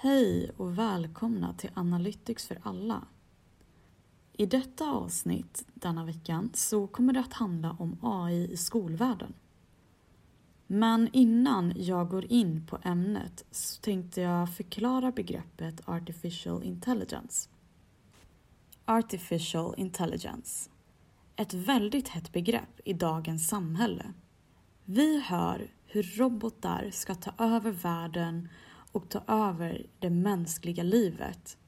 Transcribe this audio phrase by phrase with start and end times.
[0.00, 3.04] Hej och välkomna till Analytics för alla.
[4.32, 9.34] I detta avsnitt denna veckan så kommer det att handla om AI i skolvärlden.
[10.66, 17.48] Men innan jag går in på ämnet så tänkte jag förklara begreppet artificial intelligence.
[18.84, 20.70] Artificial intelligence.
[21.36, 24.12] Ett väldigt hett begrepp i dagens samhälle.
[24.84, 28.48] Vi hör hur robotar ska ta över världen
[28.92, 31.58] och ta över det mänskliga livet.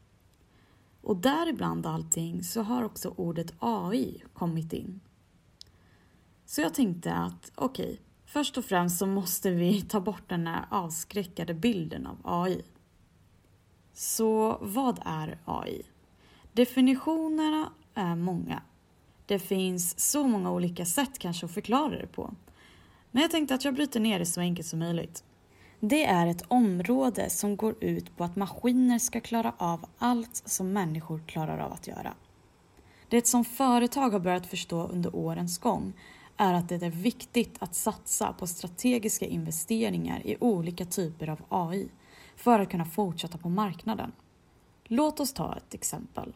[1.03, 5.01] Och däribland allting så har också ordet AI kommit in.
[6.47, 10.47] Så jag tänkte att okej, okay, först och främst så måste vi ta bort den
[10.47, 12.63] här avskräckade bilden av AI.
[13.93, 15.83] Så vad är AI?
[16.53, 18.63] Definitionerna är många.
[19.27, 22.35] Det finns så många olika sätt kanske att förklara det på.
[23.11, 25.25] Men jag tänkte att jag bryter ner det så enkelt som möjligt.
[25.83, 30.73] Det är ett område som går ut på att maskiner ska klara av allt som
[30.73, 32.15] människor klarar av att göra.
[33.09, 35.93] Det som företag har börjat förstå under årens gång
[36.37, 41.89] är att det är viktigt att satsa på strategiska investeringar i olika typer av AI
[42.37, 44.13] för att kunna fortsätta på marknaden.
[44.85, 46.35] Låt oss ta ett exempel.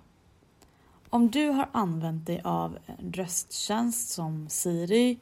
[1.11, 5.19] Om du har använt dig av en rösttjänst som Siri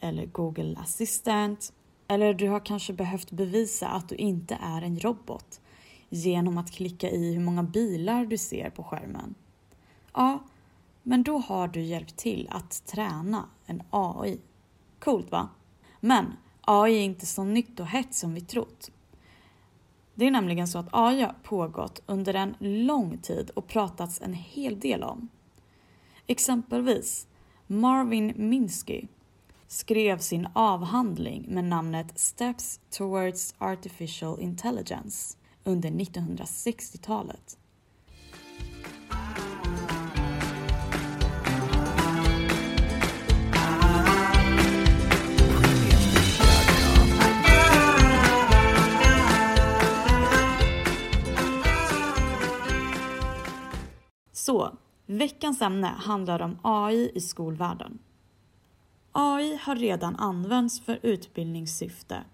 [0.00, 1.72] eller Google Assistant
[2.10, 5.60] eller du har kanske behövt bevisa att du inte är en robot
[6.08, 9.34] genom att klicka i hur många bilar du ser på skärmen.
[10.14, 10.38] Ja,
[11.02, 14.40] men då har du hjälpt till att träna en AI.
[14.98, 15.48] Coolt va?
[16.00, 18.90] Men AI är inte så nytt och hett som vi trott.
[20.14, 24.34] Det är nämligen så att AI har pågått under en lång tid och pratats en
[24.34, 25.28] hel del om.
[26.26, 27.26] Exempelvis
[27.66, 29.06] Marvin Minsky
[29.70, 37.56] skrev sin avhandling med namnet Steps Towards Artificial Intelligence under 1960-talet.
[54.32, 54.72] Så,
[55.06, 57.98] veckans ämne handlar om AI i skolvärlden.
[59.12, 62.24] AI har redan använts för utbildningssyfte,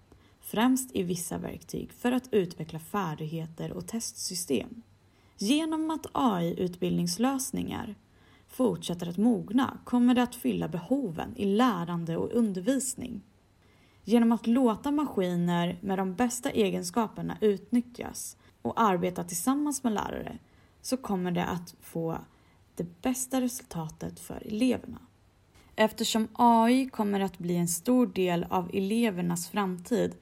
[0.40, 4.82] främst i vissa verktyg för att utveckla färdigheter och testsystem.
[5.38, 7.94] Genom att AI-utbildningslösningar
[8.48, 13.22] fortsätter att mogna kommer det att fylla behoven i lärande och undervisning.
[14.04, 20.38] Genom att låta maskiner med de bästa egenskaperna utnyttjas och arbeta tillsammans med lärare
[20.82, 22.18] så kommer det att få
[22.74, 25.05] det bästa resultatet för eleverna.
[25.78, 30.14] Eftersom AI kommer att bli en stor del av elevernas framtid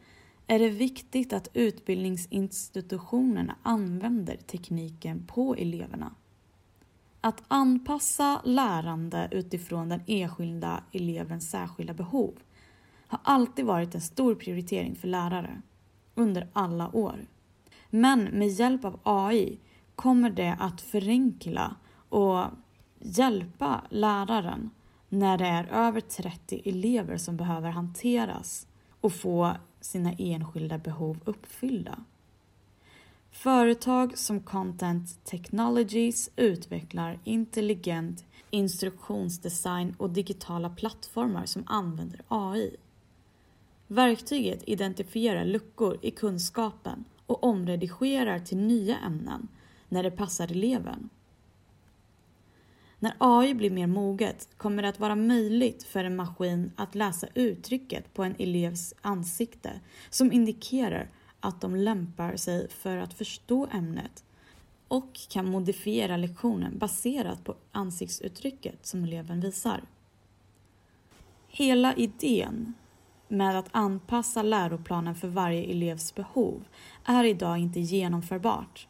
[0.47, 6.15] är det viktigt att utbildningsinstitutionerna använder tekniken på eleverna.
[7.21, 12.35] Att anpassa lärande utifrån den enskilda elevens särskilda behov
[13.07, 15.63] har alltid varit en stor prioritering för lärare
[16.15, 17.27] under alla år.
[17.91, 19.59] Men med hjälp av AI
[19.97, 21.77] kommer det att förenkla
[22.09, 22.45] och
[22.99, 24.71] hjälpa läraren
[25.15, 28.67] när det är över 30 elever som behöver hanteras
[29.01, 32.05] och få sina enskilda behov uppfyllda.
[33.31, 42.77] Företag som Content Technologies utvecklar intelligent instruktionsdesign och digitala plattformar som använder AI.
[43.87, 49.49] Verktyget identifierar luckor i kunskapen och omredigerar till nya ämnen
[49.89, 51.09] när det passar eleven.
[53.05, 57.27] När AI blir mer moget kommer det att vara möjligt för en maskin att läsa
[57.35, 61.09] uttrycket på en elevs ansikte som indikerar
[61.41, 64.25] att de lämpar sig för att förstå ämnet
[64.89, 69.83] och kan modifiera lektionen baserat på ansiktsuttrycket som eleven visar.
[71.49, 72.75] Hela idén
[73.29, 76.65] med att anpassa läroplanen för varje elevs behov
[77.05, 78.89] är idag inte genomförbart.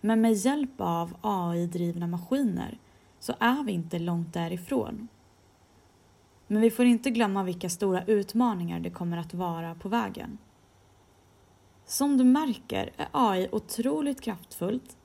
[0.00, 2.78] Men med hjälp av AI-drivna maskiner
[3.22, 5.08] så är vi inte långt därifrån.
[6.46, 10.38] Men vi får inte glömma vilka stora utmaningar det kommer att vara på vägen.
[11.86, 14.96] Som du märker är AI otroligt kraftfullt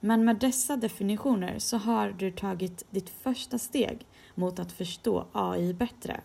[0.00, 5.74] men med dessa definitioner så har du tagit ditt första steg mot att förstå AI
[5.74, 6.20] bättre.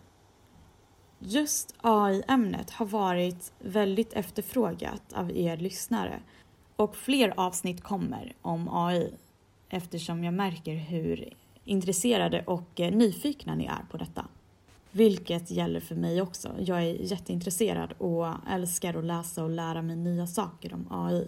[1.20, 6.20] Just AI-ämnet har varit väldigt efterfrågat av er lyssnare
[6.76, 9.14] och fler avsnitt kommer om AI
[9.74, 11.34] eftersom jag märker hur
[11.66, 14.26] intresserade och eh, nyfikna ni är på detta.
[14.92, 16.56] Vilket gäller för mig också.
[16.60, 21.28] Jag är jätteintresserad och älskar att läsa och lära mig nya saker om AI.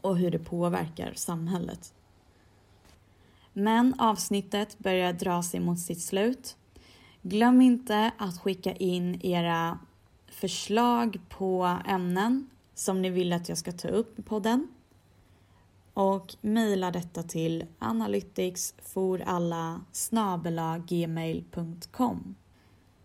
[0.00, 1.92] och hur det påverkar samhället.
[3.52, 6.56] Men avsnittet börjar dra sig mot sitt slut.
[7.22, 9.78] Glöm inte att skicka in era
[10.26, 14.68] förslag på ämnen som ni vill att jag ska ta upp i podden.
[15.94, 19.80] Och mejla detta till analyticsforalla
[20.86, 22.34] gmail.com.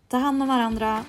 [0.08, 1.04] Ta hand om varandra